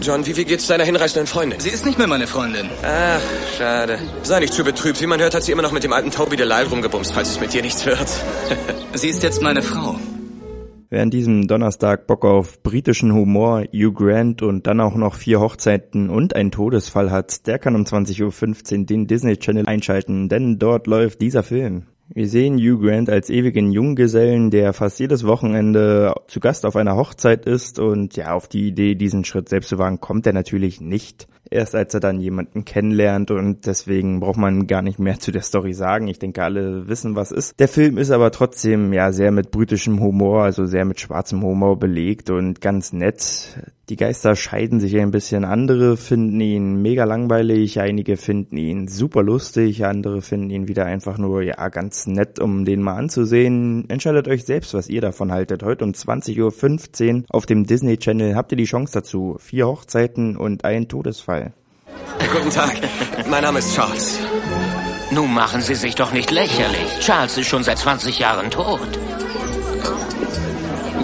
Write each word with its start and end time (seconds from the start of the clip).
John, 0.00 0.24
wie 0.26 0.32
viel 0.32 0.44
geht's 0.44 0.68
deiner 0.68 0.84
hinreißenden 0.84 1.26
Freundin? 1.26 1.58
Sie 1.58 1.70
ist 1.70 1.84
nicht 1.84 1.98
mehr 1.98 2.06
meine 2.06 2.28
Freundin. 2.28 2.68
Ach, 2.84 3.20
schade. 3.58 3.98
Sei 4.22 4.38
nicht 4.38 4.52
zu 4.52 4.62
betrübt. 4.62 5.00
Wie 5.00 5.06
man 5.06 5.20
hört, 5.20 5.34
hat 5.34 5.42
sie 5.42 5.50
immer 5.50 5.62
noch 5.62 5.72
mit 5.72 5.82
dem 5.82 5.92
alten 5.92 6.12
Toby 6.12 6.36
Delisle 6.36 6.70
rumgebumst, 6.70 7.12
falls 7.12 7.30
es 7.30 7.40
mit 7.40 7.52
dir 7.52 7.62
nichts 7.62 7.84
wird. 7.84 8.08
sie 8.94 9.08
ist 9.08 9.24
jetzt 9.24 9.42
meine 9.42 9.60
Frau. 9.60 9.96
Wer 10.90 11.02
an 11.02 11.10
diesem 11.10 11.48
Donnerstag 11.48 12.06
Bock 12.06 12.24
auf 12.24 12.62
britischen 12.62 13.12
Humor, 13.12 13.64
Hugh 13.72 13.92
Grant 13.92 14.40
und 14.40 14.66
dann 14.68 14.80
auch 14.80 14.94
noch 14.94 15.16
vier 15.16 15.40
Hochzeiten 15.40 16.10
und 16.10 16.34
einen 16.34 16.52
Todesfall 16.52 17.10
hat, 17.10 17.46
der 17.46 17.58
kann 17.58 17.74
um 17.74 17.82
20.15 17.82 18.78
Uhr 18.78 18.86
den 18.86 19.06
Disney 19.06 19.36
Channel 19.36 19.66
einschalten, 19.66 20.28
denn 20.28 20.58
dort 20.58 20.86
läuft 20.86 21.20
dieser 21.20 21.42
Film. 21.42 21.86
Wir 22.10 22.26
sehen 22.26 22.56
Hugh 22.56 22.78
Grant 22.80 23.10
als 23.10 23.28
ewigen 23.28 23.70
Junggesellen, 23.70 24.50
der 24.50 24.72
fast 24.72 24.98
jedes 24.98 25.26
Wochenende 25.26 26.14
zu 26.26 26.40
Gast 26.40 26.64
auf 26.64 26.74
einer 26.74 26.96
Hochzeit 26.96 27.44
ist 27.44 27.78
und 27.78 28.16
ja, 28.16 28.32
auf 28.32 28.48
die 28.48 28.68
Idee, 28.68 28.94
diesen 28.94 29.24
Schritt 29.24 29.50
selbst 29.50 29.68
zu 29.68 29.78
wagen, 29.78 30.00
kommt 30.00 30.26
er 30.26 30.32
natürlich 30.32 30.80
nicht. 30.80 31.28
Erst 31.50 31.74
als 31.74 31.94
er 31.94 32.00
dann 32.00 32.20
jemanden 32.20 32.64
kennenlernt 32.64 33.30
und 33.30 33.66
deswegen 33.66 34.20
braucht 34.20 34.38
man 34.38 34.66
gar 34.66 34.82
nicht 34.82 34.98
mehr 34.98 35.18
zu 35.18 35.32
der 35.32 35.42
Story 35.42 35.72
sagen. 35.72 36.08
Ich 36.08 36.18
denke, 36.18 36.42
alle 36.42 36.88
wissen, 36.88 37.16
was 37.16 37.32
ist. 37.32 37.58
Der 37.58 37.68
Film 37.68 37.98
ist 37.98 38.10
aber 38.10 38.30
trotzdem 38.30 38.92
ja 38.92 39.12
sehr 39.12 39.30
mit 39.30 39.50
britischem 39.50 40.00
Humor, 40.00 40.42
also 40.42 40.66
sehr 40.66 40.84
mit 40.84 41.00
schwarzem 41.00 41.42
Humor 41.42 41.78
belegt 41.78 42.30
und 42.30 42.60
ganz 42.60 42.92
nett. 42.92 43.58
Die 43.88 43.96
Geister 43.96 44.36
scheiden 44.36 44.80
sich 44.80 44.98
ein 44.98 45.10
bisschen. 45.10 45.46
Andere 45.46 45.96
finden 45.96 46.38
ihn 46.42 46.82
mega 46.82 47.04
langweilig, 47.04 47.80
einige 47.80 48.18
finden 48.18 48.58
ihn 48.58 48.86
super 48.86 49.22
lustig, 49.22 49.86
andere 49.86 50.20
finden 50.20 50.50
ihn 50.50 50.68
wieder 50.68 50.84
einfach 50.84 51.16
nur, 51.16 51.42
ja, 51.42 51.68
ganz 51.70 52.06
nett, 52.06 52.38
um 52.38 52.66
den 52.66 52.82
mal 52.82 52.96
anzusehen. 52.96 53.88
Entscheidet 53.88 54.28
euch 54.28 54.44
selbst, 54.44 54.74
was 54.74 54.90
ihr 54.90 55.00
davon 55.00 55.32
haltet. 55.32 55.62
Heute 55.62 55.86
um 55.86 55.92
20.15 55.92 57.14
Uhr 57.20 57.24
auf 57.30 57.46
dem 57.46 57.64
Disney 57.64 57.96
Channel 57.96 58.36
habt 58.36 58.52
ihr 58.52 58.58
die 58.58 58.64
Chance 58.64 58.92
dazu. 58.92 59.36
Vier 59.38 59.66
Hochzeiten 59.66 60.36
und 60.36 60.66
ein 60.66 60.88
Todesfall. 60.88 61.37
Guten 62.32 62.50
Tag, 62.50 62.80
mein 63.28 63.42
Name 63.42 63.58
ist 63.60 63.74
Charles. 63.74 64.18
Nun 65.10 65.32
machen 65.32 65.62
Sie 65.62 65.74
sich 65.74 65.94
doch 65.94 66.12
nicht 66.12 66.30
lächerlich. 66.30 66.98
Charles 67.00 67.38
ist 67.38 67.48
schon 67.48 67.62
seit 67.62 67.78
20 67.78 68.18
Jahren 68.18 68.50
tot. 68.50 68.80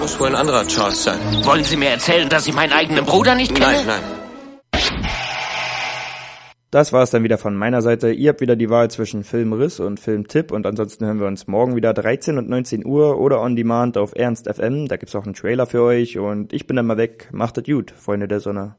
Muss 0.00 0.20
wohl 0.20 0.28
ein 0.28 0.36
anderer 0.36 0.66
Charles 0.66 1.04
sein. 1.04 1.18
Wollen 1.44 1.64
Sie 1.64 1.76
mir 1.76 1.90
erzählen, 1.90 2.28
dass 2.28 2.46
ich 2.46 2.54
meinen 2.54 2.72
eigenen 2.72 3.04
Bruder 3.04 3.34
nicht 3.34 3.54
kenne? 3.54 3.72
Nein, 3.72 3.86
nein. 3.86 4.18
Das 6.70 6.92
war 6.92 7.02
es 7.02 7.10
dann 7.10 7.24
wieder 7.24 7.38
von 7.38 7.56
meiner 7.56 7.80
Seite. 7.80 8.12
Ihr 8.12 8.28
habt 8.28 8.42
wieder 8.42 8.54
die 8.54 8.68
Wahl 8.68 8.90
zwischen 8.90 9.24
Filmriss 9.24 9.80
und 9.80 9.98
Filmtipp 9.98 10.52
und 10.52 10.66
ansonsten 10.66 11.06
hören 11.06 11.18
wir 11.18 11.26
uns 11.26 11.46
morgen 11.46 11.74
wieder 11.76 11.94
13 11.94 12.36
und 12.36 12.50
19 12.50 12.84
Uhr 12.84 13.18
oder 13.18 13.40
on 13.40 13.56
demand 13.56 13.96
auf 13.96 14.12
Ernst 14.14 14.46
FM. 14.52 14.86
Da 14.86 14.98
gibt's 14.98 15.16
auch 15.16 15.24
einen 15.24 15.34
Trailer 15.34 15.66
für 15.66 15.82
euch 15.82 16.18
und 16.18 16.52
ich 16.52 16.66
bin 16.66 16.76
dann 16.76 16.86
mal 16.86 16.98
weg. 16.98 17.30
Macht 17.32 17.56
es 17.56 17.64
gut, 17.64 17.90
Freunde 17.90 18.28
der 18.28 18.40
Sonne. 18.40 18.76